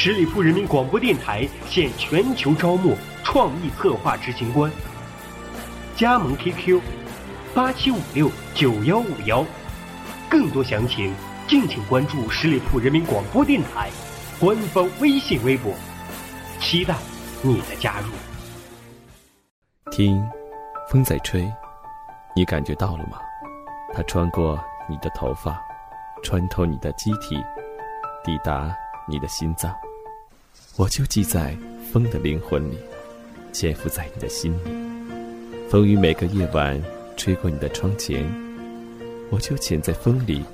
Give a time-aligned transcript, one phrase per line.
[0.00, 4.70] 十里铺人民广播电台现全球招募创意策划执行官，
[5.96, 6.80] 加盟 QQ。
[7.52, 9.44] 八七五六九幺五幺，
[10.30, 11.12] 更多详情
[11.48, 13.90] 敬请关注十里铺人民广播电台
[14.38, 15.74] 官方微信微博，
[16.60, 16.94] 期待
[17.42, 18.06] 你的加入。
[19.90, 20.24] 听，
[20.88, 21.52] 风在吹，
[22.36, 23.18] 你感觉到了吗？
[23.92, 24.56] 它穿过
[24.88, 25.60] 你的头发，
[26.22, 27.36] 穿透你的机体，
[28.24, 28.72] 抵达
[29.08, 29.74] 你的心脏。
[30.78, 31.56] 我就记在
[31.92, 32.78] 风的灵魂里，
[33.52, 34.70] 潜伏在你的心里。
[35.68, 36.80] 风雨每个夜晚。
[37.16, 38.24] 吹过你的窗前，
[39.28, 40.44] 我就潜在风里，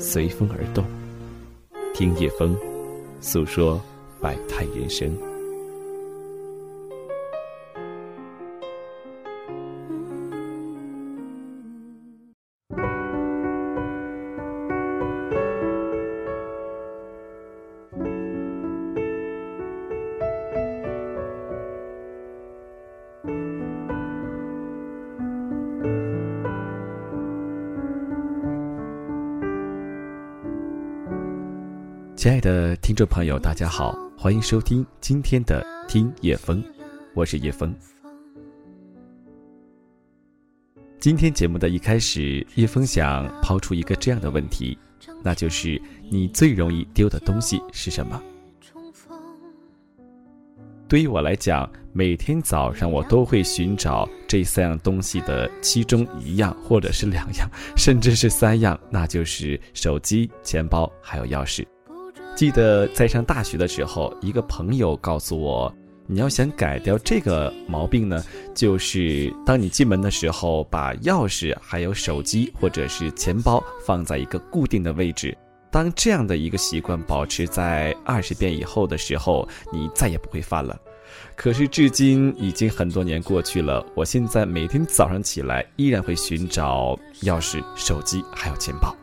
[0.00, 0.84] 随风而动，
[1.94, 2.58] 听夜风
[3.20, 3.80] 诉说
[4.20, 5.16] 百态人生。
[32.18, 36.60] 亲爱的听众朋友，大家好，欢迎收听今天的《听叶风》，
[37.14, 37.72] 我是叶风。
[40.98, 44.76] 今天节目的一开始，叶风想抛出一个这样的问题，
[45.22, 45.80] 那就是
[46.10, 48.20] 你最容易丢的东西是什么？
[50.88, 61.64] 对于我来讲，每天早上我都会寻找这三样东西的其中一样，或者是两样，甚至是三样，那就是手机、钱包还有钥匙。
[62.38, 65.74] 记得在上大学的时候，一个朋友告诉我，
[66.06, 68.22] 你要想改掉这个毛病呢，
[68.54, 75.36] 就是当你进门的时候，把钥匙、还有手机或者是钱包放在一个固定的位置。
[75.68, 80.78] 当这样的一个习惯保持在二十遍以后的时候，你再也不会犯了。
[81.34, 88.94] 可是至今已经很多年过去了，我现在每天早上起来依然会寻找钥匙、手机还有钱包。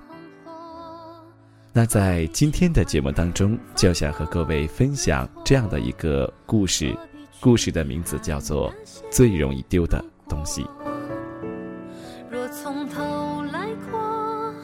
[1.77, 6.95] 那在今天的节目当中，就想和各位分享这样的一个故事，
[7.41, 8.71] 故事的名字叫做
[9.11, 10.63] 《最容易丢的东西》。
[12.31, 14.55] 若从头来过，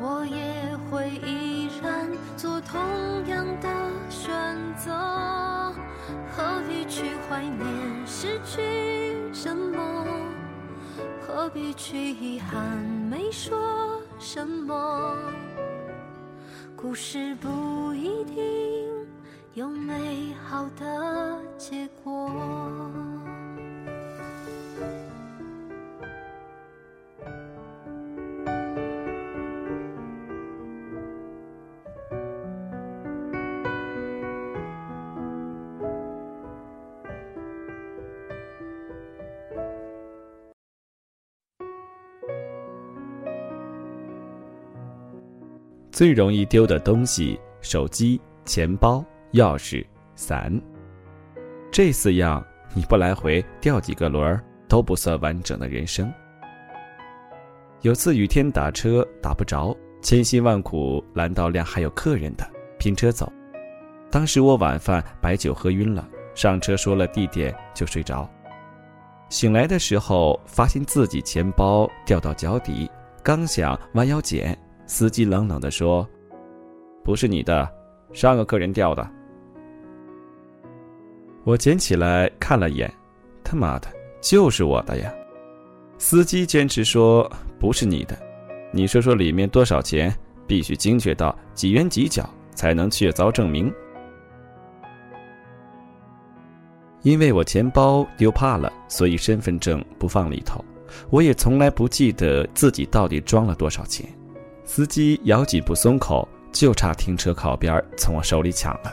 [0.00, 2.80] 我也会依然做同
[3.28, 3.68] 样的
[4.10, 4.34] 选
[4.76, 4.90] 择。
[6.32, 7.64] 何必去怀念
[8.04, 10.04] 失去什么？
[11.24, 12.76] 何必去遗憾
[13.08, 15.16] 没说什么？
[16.76, 18.44] 故事不一定
[19.54, 22.30] 有美好的结果。
[45.96, 49.02] 最容易丢的东西：手机、钱包、
[49.32, 49.82] 钥匙、
[50.14, 50.52] 伞。
[51.72, 56.12] 这四样你不来回掉几个轮儿都不算完整的人生。
[57.80, 62.46] 有次雨天打车打不着，千辛万苦拦到辆还有客人的，
[62.78, 63.32] 拼车走。
[64.10, 68.30] 当时我晚饭白酒喝晕了，上车说了地点就睡着。
[69.30, 72.86] 醒来的时候发现自己钱包掉到脚底，
[73.22, 74.54] 刚想弯腰捡。
[74.86, 76.08] 司机冷冷地说
[77.04, 77.70] ：“不是你的，
[78.12, 79.08] 上个客人掉的。”
[81.44, 82.92] 我捡起来看了眼，
[83.44, 83.86] 他妈的，
[84.20, 85.12] 就是我的呀！
[85.98, 87.28] 司机坚持说
[87.58, 88.16] ：“不是你的，
[88.72, 90.14] 你说说里面多少钱？
[90.46, 92.24] 必须精确到几元几角
[92.54, 93.72] 才能确凿证明。”
[97.02, 100.64] 因为我钱包丢怕了，所以身份证不放里头。
[101.10, 104.06] 我也从来不记得自己到底装了多少钱。
[104.66, 108.92] 司机咬紧不松口，就差停车靠边从我手里抢了。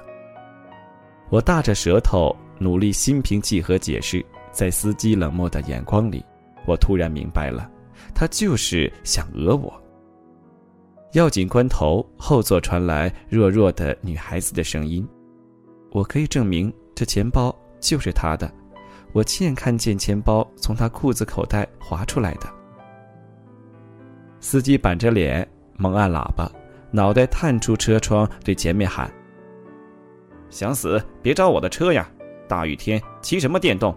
[1.30, 6.24] 我大着舌头，努力心平气和解释，在司机冷漠的眼光里，
[6.68, 7.68] 我突然明白了，
[8.14, 9.74] 他就是想讹我。
[11.14, 15.08] 要紧关头，后座传来弱弱的女孩子的声音
[15.92, 18.52] ：“我可以证明这钱包就是他的，
[19.12, 22.48] 我亲眼看见钱包从他裤子口袋滑出来的。
[24.40, 26.50] 司机板着脸，猛按喇叭，
[26.92, 29.12] 脑袋探出车窗，对前面喊
[30.50, 32.08] ：“想死别招我的车呀！
[32.48, 33.96] 大雨天骑什么电动？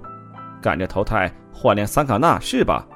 [0.62, 2.86] 赶着投胎换辆桑塔纳是吧？”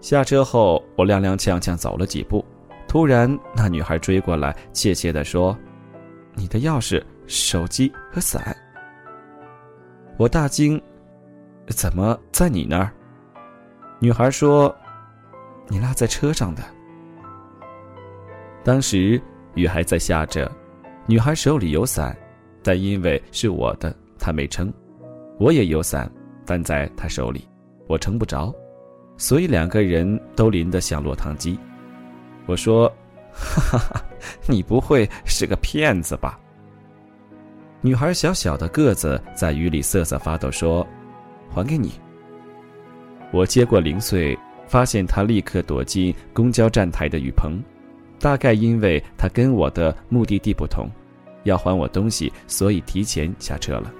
[0.00, 2.44] 下车后，我踉踉跄跄走了几步，
[2.88, 5.56] 突然那女孩追过来，怯怯地说
[6.34, 8.56] ：“你的钥匙、手机和伞。”
[10.18, 10.80] 我大惊
[11.68, 12.90] ：“怎么在你那儿？”
[14.00, 14.74] 女孩说
[15.68, 16.62] ：“你落在车上的。”
[18.64, 19.20] 当时
[19.54, 20.50] 雨还在下着，
[21.06, 22.16] 女孩手里有伞，
[22.62, 24.68] 但因为是我的，她没撑；
[25.38, 26.10] 我也有伞，
[26.46, 27.46] 但在她手里，
[27.88, 28.54] 我撑不着。
[29.16, 31.58] 所以两个人都淋得像落汤鸡。
[32.46, 32.88] 我说
[33.32, 34.04] ：“哈哈哈，
[34.46, 36.38] 你不会是个骗子吧？”
[37.82, 40.86] 女孩小小的个子在雨里瑟瑟发抖，说
[41.50, 41.92] ：“还给你。”
[43.32, 44.38] 我接过零碎，
[44.72, 47.62] 发现她立刻躲进公交站台的雨棚，
[48.18, 50.88] 大概因为她跟我的目的地不同，
[51.42, 53.92] 要还我东西，所以提前下车了。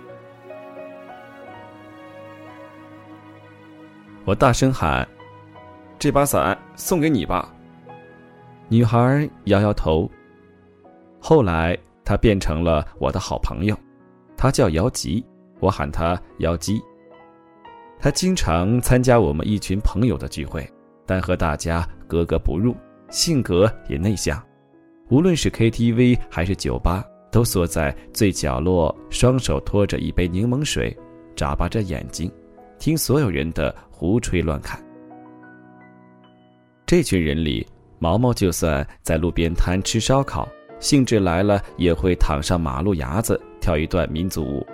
[4.25, 5.07] 我大声喊
[6.01, 7.55] ：“这把伞送给你吧。”
[8.69, 10.11] 女孩摇摇头。
[11.21, 13.77] 后来，她变成了我的好朋友，
[14.39, 15.23] 她叫姚吉，
[15.61, 16.81] 我喊她姚吉。
[18.03, 20.69] 他经常参加我们一群朋友的聚会，
[21.07, 22.75] 但和大家格格不入，
[23.11, 24.43] 性格也内向。
[25.09, 30.97] 无论是 KTV 还是酒吧，都缩在最角落，双手托着一杯柠檬水，
[31.37, 32.29] 眨巴着眼睛，
[32.77, 33.73] 听所有人的。
[34.03, 34.83] 胡吹乱侃。
[36.85, 37.65] 这群人里，
[38.01, 40.49] 毛毛就算在路边摊吃烧烤，
[40.81, 44.67] 兴致来了也会躺上马路牙子跳一段民族舞。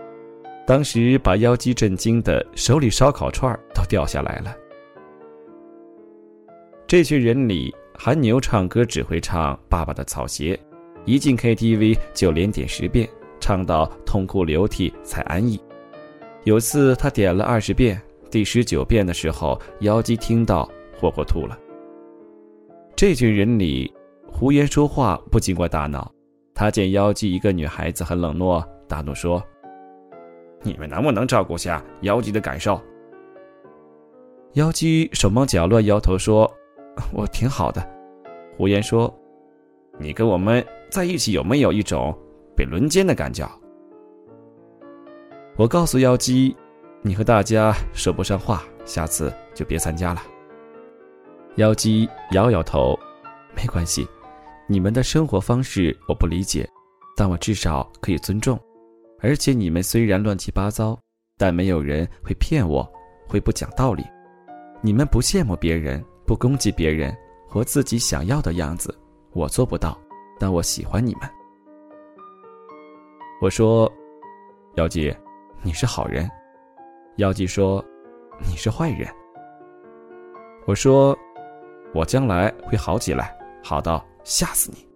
[0.69, 4.55] 当时把妖姬震惊的，手里烧烤串都掉下来了。
[6.87, 10.55] 这群人里，韩牛唱歌只会唱《爸爸的草鞋》，
[11.07, 13.09] 一进 KTV 就连点十遍，
[13.41, 15.59] 唱到痛哭流涕才安逸。
[16.45, 17.99] 有次他点了二十遍。
[18.31, 20.69] 第十九遍的时候，妖姬听到，
[21.01, 21.59] 活活吐了。
[22.95, 23.91] 这群人里，
[24.31, 26.13] 胡言说话不经过大脑。
[26.55, 29.43] 他见妖姬一个女孩子很冷漠，大怒说
[30.63, 32.81] ：“你们能不能照顾下妖姬的感受？”
[34.55, 36.51] 妖姬手忙脚乱，摇头说
[37.13, 37.87] ：“我挺好的。”
[38.57, 39.13] 胡言说
[39.99, 42.17] ：“你跟我们在一起有没有一种
[42.57, 43.49] 被轮奸的感觉？”
[45.57, 46.57] 我告诉妖姬。
[47.01, 50.21] 你和大家说不上话，下次就别参加了。
[51.55, 52.99] 妖姬摇摇头，
[53.55, 54.05] 没关系，
[54.67, 56.69] 你们的生活方式我不理解，
[57.17, 58.59] 但我至少可以尊重。
[59.21, 60.99] 而且你们虽然乱七八糟，
[61.37, 62.89] 但没有人会骗我，
[63.27, 64.05] 会不讲道理。
[64.81, 67.17] 你们不羡慕别人，不攻击别人，
[67.49, 68.97] 活自己想要的样子，
[69.33, 69.99] 我做不到，
[70.39, 71.29] 但我喜欢你们。
[73.41, 73.93] 我说，
[74.77, 75.15] 妖姬，
[75.63, 76.29] 你是好人。
[77.17, 77.85] 妖姬说
[78.49, 79.09] ：“你是坏人。”
[80.67, 81.17] 我说
[81.93, 84.87] ：“我将来会好起来，好到吓死你。”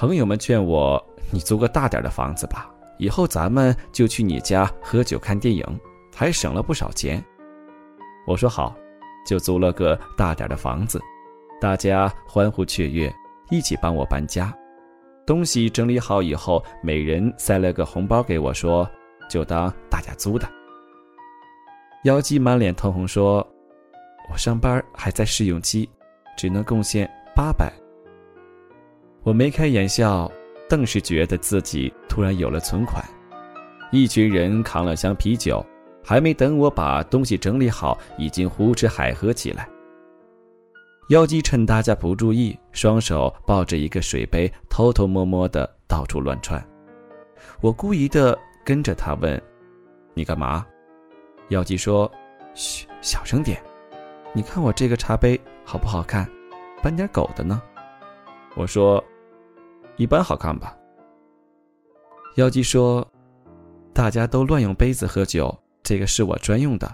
[0.00, 0.98] 朋友们劝我
[1.30, 5.62] ：“你租个大点的房子吧，以后咱们就去你家喝酒看电影，
[6.16, 7.22] 还省了不少钱。”
[8.26, 8.74] 我说：“好，
[9.26, 10.98] 就租了个大点的房子。”
[11.60, 13.14] 大家欢呼雀跃，
[13.50, 14.50] 一起帮我搬家。
[15.26, 18.90] 东西整理好以后，每人塞了个红包给我，说。
[19.28, 20.48] 就当大家租的。
[22.04, 23.46] 妖姬满脸通红说
[24.32, 25.86] ：“我上班还在试用期，
[26.38, 27.70] 只能贡献八百。”
[29.22, 30.30] 我眉开眼笑，
[30.68, 33.04] 顿时觉得自己突然有了存款。
[33.90, 35.64] 一群人扛了箱啤酒，
[36.04, 39.68] 还没等我把东西整理好，已经胡吃海喝起来。
[41.08, 46.64] 妖姬趁大家不注意，双手抱着一个水杯，偷偷摸摸的到处乱窜。
[47.60, 48.38] 我故意的。
[48.62, 49.42] 跟着他问
[50.14, 50.64] ：“你干嘛？”
[51.48, 52.08] 妖姬说
[52.54, 53.60] ：“嘘，小声点。
[54.34, 56.30] 你看我这个茶杯好不好看？
[56.82, 57.60] 搬点狗的呢。”
[58.56, 59.02] 我说
[59.96, 60.76] ：“一般好看吧。”
[62.36, 63.06] 妖姬说
[63.92, 66.92] ：“大家都乱用杯子喝酒，这个是我专用的，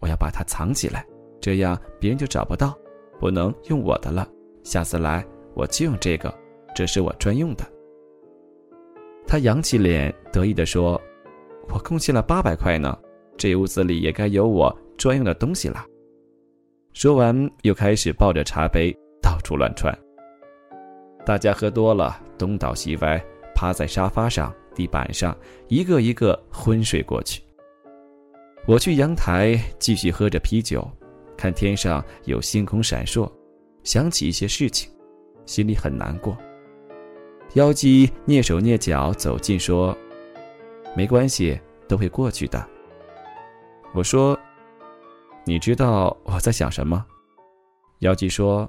[0.00, 1.06] 我要把它藏起来，
[1.40, 2.76] 这样别人就找不到，
[3.18, 4.28] 不能用我的了。
[4.62, 6.32] 下次来我就用这个，
[6.74, 7.64] 这是我专用的。”
[9.26, 11.00] 他扬起脸，得意地说
[11.72, 12.98] ：“我贡献了八百块呢，
[13.36, 15.84] 这屋子里也该有我专用的东西了。”
[16.92, 19.96] 说完，又开始抱着茶杯到处乱窜。
[21.24, 23.24] 大家喝多了，东倒西歪，
[23.54, 25.36] 趴在沙发上、地板上，
[25.68, 27.42] 一个一个昏睡过去。
[28.66, 30.88] 我去阳台继续喝着啤酒，
[31.36, 33.30] 看天上有星空闪烁，
[33.84, 34.90] 想起一些事情，
[35.46, 36.36] 心里很难过。
[37.54, 39.96] 妖姬蹑手蹑脚走近说
[40.96, 42.66] ：“没关系，都会过去的。”
[43.94, 44.38] 我说
[45.44, 47.04] ：“你知道我在想什么？”
[48.00, 48.68] 妖姬说：“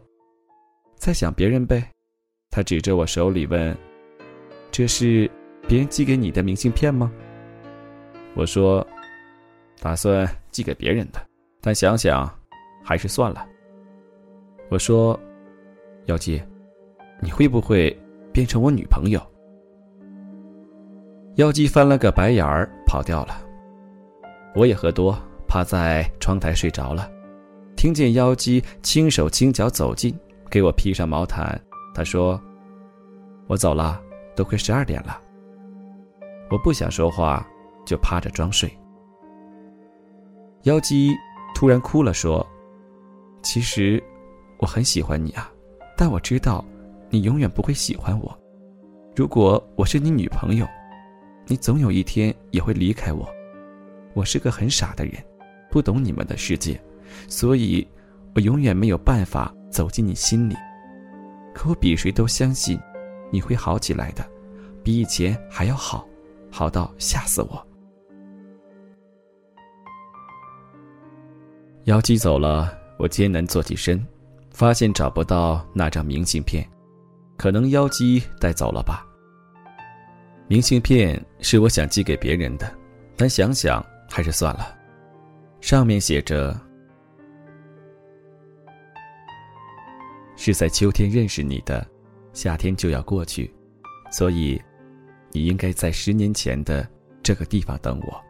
[0.97, 1.89] 在想别人呗。”
[2.53, 3.75] 他指着我手里问
[4.69, 5.27] ：“这是
[5.67, 7.11] 别人寄给你的明信片吗？”
[8.37, 8.85] 我说。
[9.81, 11.19] 打算寄给别人的，
[11.59, 12.31] 但想想，
[12.81, 13.45] 还是算了。
[14.69, 15.19] 我说
[16.07, 16.41] ：“妖姬，
[17.19, 17.93] 你会不会
[18.31, 19.21] 变成我女朋友？”
[21.35, 23.35] 妖姬翻了个白眼儿，跑掉了。
[24.55, 25.17] 我也喝多，
[25.49, 27.11] 趴在窗台睡着了。
[27.75, 30.17] 听见妖姬轻手轻脚走近，
[30.49, 31.59] 给我披上毛毯。
[31.93, 32.41] 他说
[33.47, 34.01] ：“我走了，
[34.35, 35.21] 都快十二点了。”
[36.49, 37.45] 我不想说话，
[37.85, 38.71] 就趴着装睡。
[40.63, 41.13] 妖姬
[41.53, 42.45] 突然哭了，说
[43.43, 44.01] ：“其实
[44.59, 45.51] 我很喜欢你啊，
[45.97, 46.63] 但我知道
[47.09, 48.39] 你永远不会喜欢我。
[49.15, 50.67] 如果我是你女朋友，
[51.45, 53.27] 你总有一天也会离开我。
[54.13, 55.13] 我是个很傻的人，
[55.69, 56.79] 不懂你们的世界，
[57.27, 57.87] 所以
[58.35, 60.55] 我永远没有办法走进你心里。
[61.53, 62.79] 可我比谁都相信
[63.31, 64.25] 你会好起来的，
[64.83, 66.07] 比以前还要好，
[66.51, 67.67] 好到吓死我。”
[71.85, 74.03] 妖姬走了，我艰难坐起身，
[74.51, 76.65] 发现找不到那张明信片，
[77.37, 79.05] 可能妖姬带走了吧。
[80.47, 82.73] 明信片是我想寄给别人的，
[83.17, 84.75] 但想想还是算了。
[85.59, 86.57] 上面写着
[90.45, 91.87] ：“是在秋天认识你的，
[92.33, 93.49] 夏天就要过去，
[94.11, 94.61] 所以
[95.31, 96.85] 你应该在十年前的
[97.23, 98.21] 这个地方等我。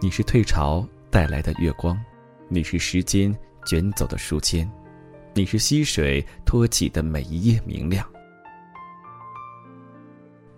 [0.00, 2.00] 你是退潮带来的月光。”
[2.48, 3.36] 你是时间
[3.66, 4.70] 卷走的书签，
[5.34, 8.06] 你是溪水托起的每一页明亮。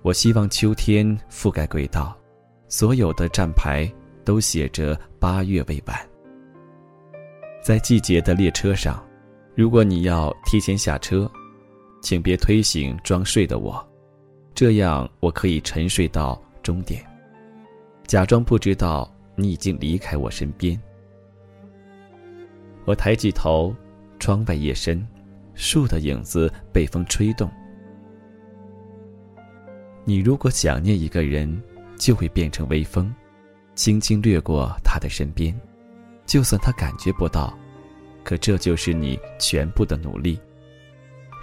[0.03, 2.15] 我希望秋天覆盖轨道，
[2.69, 3.91] 所有的站牌
[4.23, 5.97] 都写着八月未晚。
[7.63, 9.03] 在季节的列车上，
[9.57, 11.31] 如果你要提前下车，
[12.03, 13.83] 请别推醒装睡的我，
[14.55, 17.03] 这样我可以沉睡到终点，
[18.07, 20.79] 假装不知道你已经离开我身边。
[22.85, 23.75] 我抬起头，
[24.19, 25.05] 窗外夜深，
[25.55, 27.51] 树的影子被风吹动。
[30.05, 31.63] 你如果想念一个人，
[31.97, 33.11] 就会变成微风，
[33.75, 35.59] 轻轻掠过他的身边，
[36.27, 37.59] 就算他感觉不到，
[38.27, 40.37] 可这就是你全部的努力。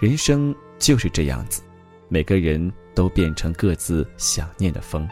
[0.01, 1.63] 人生就是这样子，
[2.09, 5.07] 每个人都变成各自想念的风。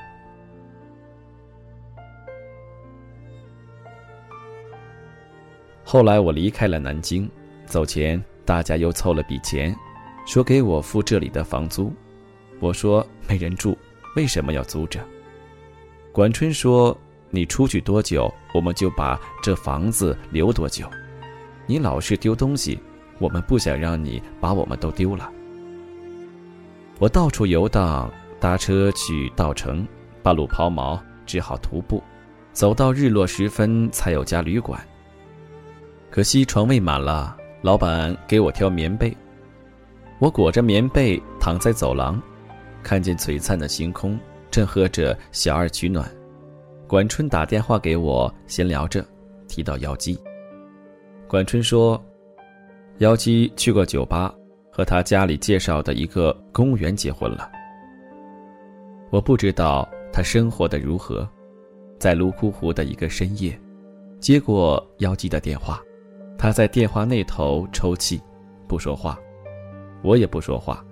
[5.81, 7.29] 后来我离开了南京，
[7.65, 9.73] 走前大家又凑了笔钱，
[10.25, 11.93] 说给我付这里的房租。
[12.59, 13.77] 我说没人住，
[14.17, 14.99] 为什么要租着？
[16.11, 16.97] 管春说
[17.31, 20.85] ：“你出去多久，我们就把这房子留多久。
[21.65, 22.79] 你老是丢东西，
[23.19, 25.29] 我们不想让你把我们都丢了。”
[26.99, 29.87] 我到处游荡，搭车去稻城，
[30.21, 32.03] 半路抛锚，只好徒步，
[32.53, 34.79] 走到日落时分才有家旅馆。
[36.09, 39.15] 可惜床位满了，老板给我挑棉被。
[40.19, 42.21] 我裹着棉被躺在走廊，
[42.83, 44.19] 看见璀璨的星空，
[44.51, 46.07] 正喝着小二取暖。
[46.85, 49.03] 管春打电话给我，闲聊着，
[49.47, 50.19] 提到妖姬。
[51.31, 51.97] 管春说，
[52.97, 54.35] 妖姬去过酒吧，
[54.69, 57.49] 和他家里介绍的一个公务员结婚了。
[59.11, 61.25] 我不知道他生活的如何，
[61.97, 63.57] 在泸沽湖的一个深夜，
[64.19, 65.81] 接过妖姬的电话。
[66.37, 68.21] 他在电话那头抽泣，
[68.67, 69.17] 不说话，
[70.03, 70.85] 我也不说话，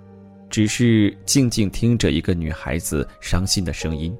[0.48, 4.16] 只是静静听着一个女孩子伤心的声音。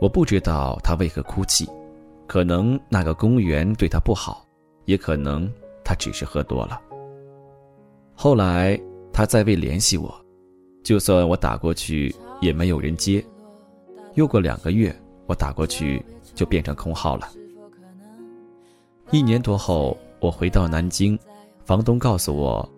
[0.00, 1.68] 我不知道她为何哭泣，
[2.26, 4.41] 可能那个公务员对她不好，
[4.84, 5.50] 也可能
[5.84, 6.80] 他只是喝多了。
[8.14, 8.78] 后来
[9.12, 10.14] 他再未联系我，
[10.82, 13.24] 就算我打过去也没有人接。
[14.14, 14.94] 又过两个月，
[15.26, 17.28] 我打过去就变成空号了。
[19.10, 21.18] 一年多后，我回到南京，
[21.64, 22.68] 房东告诉我，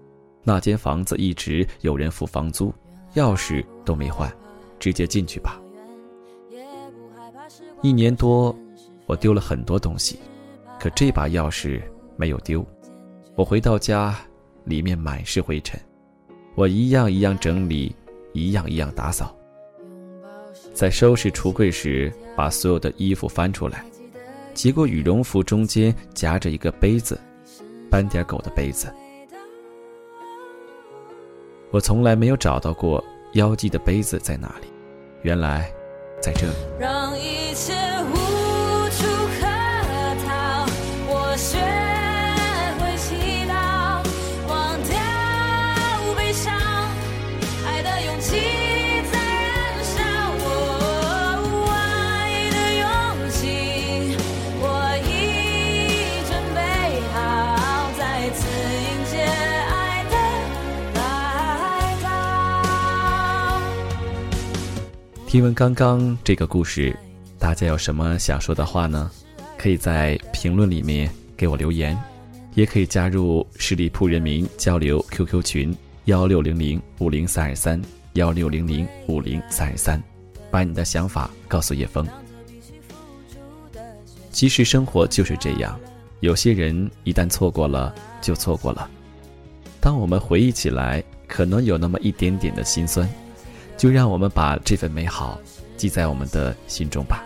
[0.42, 2.72] 那间房子一直有人付房租，
[3.14, 4.32] 钥匙都没换，
[4.78, 5.60] 直接进去吧。
[7.82, 8.54] 一年多，
[9.06, 10.18] 我丢了很多东西，
[10.80, 11.82] 可这把钥匙
[12.16, 12.64] 没有丢。
[13.34, 14.16] 我回到家，
[14.64, 15.80] 里面满是灰尘，
[16.54, 17.94] 我一样一样整理，
[18.32, 19.34] 一样一样打扫。
[20.72, 23.84] 在收拾橱柜时，把所有的衣服翻出来，
[24.54, 27.20] 结果羽绒服中间夹着一个杯子，
[27.90, 28.92] 斑点狗的杯子。
[31.70, 33.02] 我从来没有找到过
[33.32, 34.68] 妖姬的杯子在哪里，
[35.22, 35.68] 原来
[36.20, 36.54] 在这里。
[36.78, 37.72] 让一切
[38.12, 38.23] 无
[65.34, 66.96] 听完刚刚这个故事，
[67.40, 69.10] 大家有什么想说的话呢？
[69.58, 72.00] 可以在评论里面给我留言，
[72.54, 80.00] 也可以加入十里铺人民交流 QQ 群幺六零零五零三二三幺六零零五零三二三，
[80.52, 82.06] 把你的想法告诉叶枫。
[84.30, 85.76] 其实生活就是这样，
[86.20, 88.88] 有些人一旦错过了，就错过了。
[89.80, 93.12] 当我们回忆起来，可能有那么一点点的心酸。
[93.76, 95.38] 就让我们把这份美好
[95.76, 97.24] 记在我们的心中吧。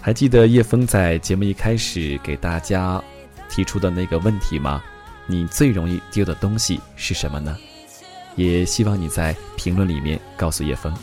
[0.00, 3.02] 还记得叶枫在节目一开始给大家
[3.50, 4.82] 提出的那个问题吗？
[5.26, 7.56] 你最容易丢的东西是什么呢？
[8.36, 10.94] 也希望你在评论里面告诉叶枫。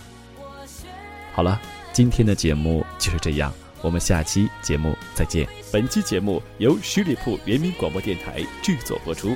[1.33, 1.59] 好了，
[1.91, 5.47] 今天的节目就是这样，我们下期节目再见。
[5.71, 9.35] 本期节目由十里铺人民广播电台制作播出。